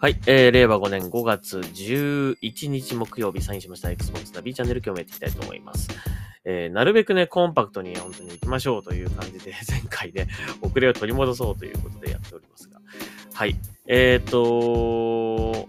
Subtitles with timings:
[0.00, 5.90] はい、えー、令和5年5月11日木曜日サインしました Xbox ナビチャンネル今日もやっていきたいと思います。
[6.46, 10.26] えー、なるべくね、コンパクトに本当に行きましょうという感じで、 前回で
[10.62, 12.80] 遅れを取り戻そうということでやっておりますが。
[13.34, 13.54] はい。
[13.88, 15.68] えっ、ー、と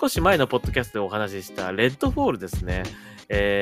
[0.00, 2.84] 少し前のポッドキャストでお話ししたレッドフォールですね。
[3.28, 3.61] え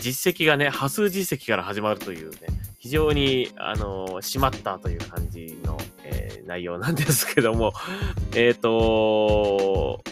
[0.00, 2.36] 実績がね、波数実績から始まるというね、
[2.78, 7.72] 非常に、あの、締まったという感じの、えー、内容なんですけども、
[8.34, 10.02] えっ、ー、と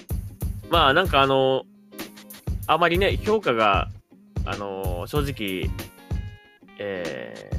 [0.71, 1.65] まあなんかあの、
[2.67, 3.89] あまりね、評価が、
[4.45, 5.71] あの、正直、
[6.79, 7.51] え、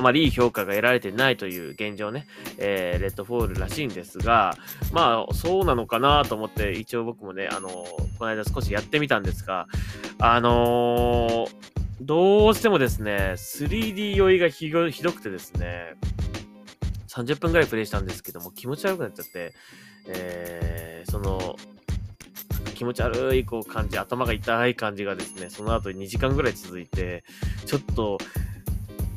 [0.00, 2.26] あまりいい評価が得られてないという現状ね、
[2.58, 4.56] えー、レッドフォールらしいんですが、
[4.92, 9.66] まあ、そうなのかなと思って、一応僕もね、あの、この間少しやってみたんですが、
[10.18, 11.70] あのー
[12.00, 15.96] どうしてもですね、3D 酔いがひどくてですね、
[17.08, 19.52] 30分くらいプレイしたんですけども、気持ち悪くなっちゃって、
[20.08, 21.56] えー、その、
[22.74, 27.22] 気持ち悪いこう感じ、頭が痛い感じがですね、その後2時間ぐらい続いて、
[27.66, 28.16] ちょっと、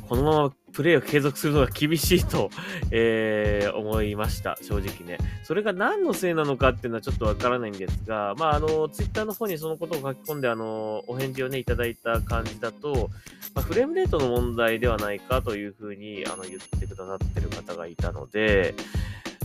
[0.10, 2.50] このままプレイを継続するのが厳しいと、
[2.92, 5.18] えー、思いました、正直ね。
[5.44, 13.10] それが何のせいなのかっていうのはちょっとわからないんですが、まあ、あの、ツイッターの方にそのことを書き込んで、あの、お返事をね、いただいた感じだと、
[13.54, 18.74] まあ、フレームレートの問題ではないかというふうに、あの、言ってくださってる方がいたので、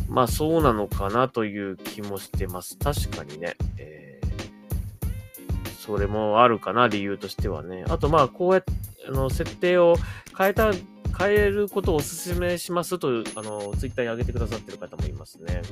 [0.09, 2.79] まあ、そうなのかなという気もしてます。
[2.79, 3.57] 確かにね。
[3.77, 7.85] えー、それもあるかな、理由としてはね。
[7.89, 8.73] あと、まあ、こうやって、
[9.07, 9.97] あの、設定を
[10.37, 10.71] 変えた
[11.19, 15.63] 変えることをお勧めしますと、あの、ツイッターに上げてくださってる方もいますね。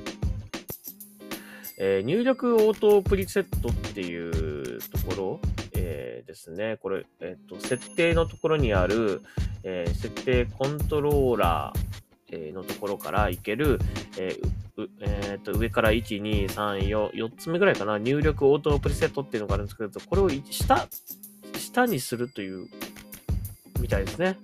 [1.78, 5.40] えー、入力オートプリセットっていうところ、
[5.74, 6.78] えー、ですね。
[6.80, 9.22] これ、えっ、ー、と、設定のところにある、
[9.62, 13.78] え設定コントローラー、えのところからいける、
[14.18, 14.36] え
[15.00, 20.86] えー、と上から1、2、3、4、4つ目ぐらいかな、入力オートプリセットっていうのがあるんですけど、これを下、
[21.56, 22.68] 下にするという、
[23.80, 24.38] みたいですね。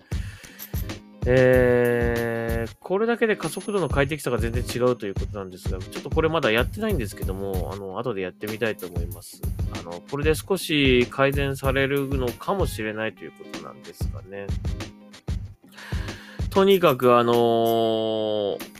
[1.24, 9.40] えー、これだけで加速度の快適さが全然違うということなんですが、ちょっとこれまだやってないんですけども、あの、後でやってみたいと思います。
[9.78, 14.46] あの、これで少し改善されるのかもしれないということなんですがね。
[16.50, 18.72] とにかくあのー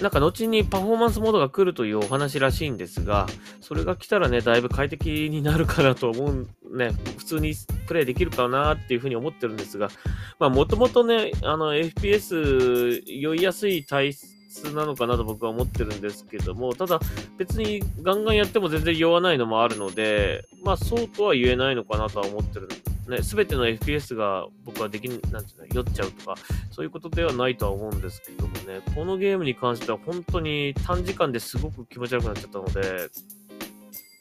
[0.00, 3.26] なんか後にパフォーマンスモードが来るというお話らしいんですが、
[3.68, 7.52] それが来たらね、だいぶ快適になるかなと思う、ね、普通に
[7.86, 9.90] プレイできるかなっていうふうに思ってるんですが、
[10.38, 16.98] まあもともとね、あの FPS 酔いやすい体質なのかなと僕は思ってるんですけども、ただ
[17.36, 22.68] 別にガンガンやっても全然酔わないのもあるので、まあそうとは言えないのかなとは思ってる
[23.08, 26.34] ね、すべての FPS が僕はできん、なんていうの、酔っちゃうとか、
[26.70, 33.08] そういうことではないとは思うんですけどもね、このゲームに関しては本当に短時間ですごく気持ち悪くなっちゃったので、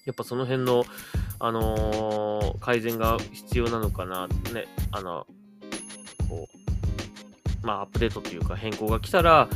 [0.08, 0.86] やっぱその辺の、
[1.38, 5.28] あのー、改善が必要なのかな、ね、あの、
[6.30, 6.48] こ
[7.64, 9.50] う、まあ、アップデートというか変更が来たら、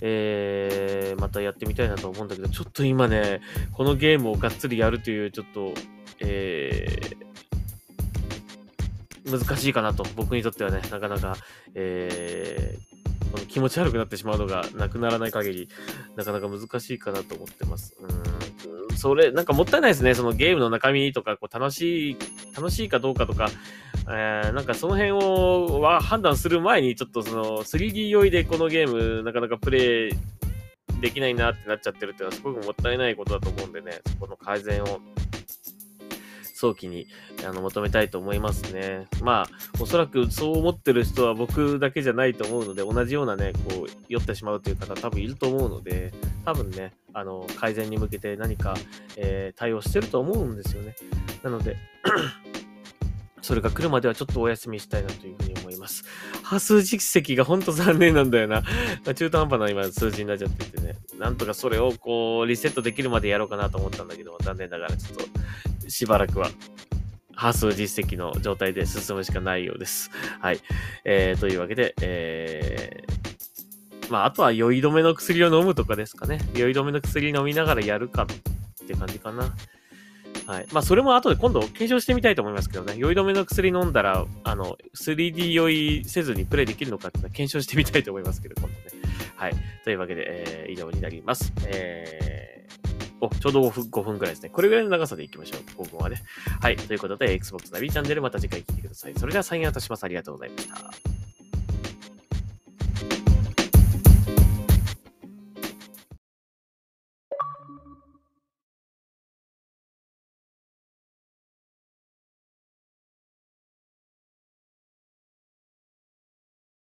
[0.00, 5.74] えー、またやってみたいなと思うんだけど、ちょっと今ね、このゲームをがっつりやるという、ちょっと、
[6.20, 11.36] えー、難しいかなと、僕にとってはね、なかなか、
[11.74, 15.68] えー、この気持ち悪くなってしまうのがなくならない限り、
[16.16, 17.94] なかなか難しいかなと思ってます。
[18.00, 18.19] うん、
[19.00, 20.14] それ、なんかもったいないですね。
[20.14, 22.16] そのゲームの中身とか、こう楽しい、
[22.54, 23.48] 楽しいかどうかとか、
[24.10, 30.12] えー、なんかその辺をは判断する前に、ちょっとその 3D 酔いでこのゲーム、なかなかプレイ
[31.00, 35.00] できないなってなっちゃってるっていうのはすごくもったいないことだと思うんでね、そこの改善を
[36.54, 37.06] 早期に
[37.48, 39.06] あの求めたいと思いますね。
[39.22, 46.12] まあ、おそらくそう思ってる人は僕だけじゃないと思うので、同じようなね、こう、酔ってしまうという方多分いると思うので、
[46.44, 48.74] 多分ね、あの、改善に向けて何か、
[49.16, 50.94] えー、対応してると思うんですよね。
[51.42, 51.76] なので
[53.42, 56.04] それが来るまではちょっとお休みしたいなというふうに思います。
[56.42, 58.62] 波数実績がほんと残念なんだよな。
[59.14, 60.96] 中途半端な今数字になっちゃっててね。
[61.18, 66.50] なんとかそれをこうリセットできるまでやろうかなと思ったんだけど、残念ながらちょっとしばらくは、
[67.34, 70.10] 波数実績の状態で進むしかないようです。
[70.40, 70.60] はい。
[71.04, 72.99] えー、というわけで、えー、
[74.10, 76.40] まあ、あとは酔い止めの薬を飲むとかですかね。
[76.54, 79.54] 酔い止めの薬飲みながらやるかって感じかな。
[80.46, 80.66] はい。
[80.72, 82.94] まあ、それも後で今度検証してみたいと思いますけどね。
[82.96, 89.02] 酔い止めの薬飲んだら、あの、3D 酔いせずにプレイできるのかっていうのは検証してみたいと思いますけど、今度ね。
[89.36, 89.52] はい。
[89.84, 91.52] というわけで、えー、以上になります。
[91.66, 92.50] えー
[93.20, 94.48] お、ちょうど5分 ,5 分くらいですね。
[94.48, 95.82] これぐらいの長さでいきましょう。
[95.82, 96.22] 5分はね。
[96.60, 96.76] はい。
[96.76, 99.14] ということで、Xbox ナビチャンネルまた次回聞いてください。
[99.14, 100.04] それではサインアウトします。
[100.04, 101.09] ありがとうございました。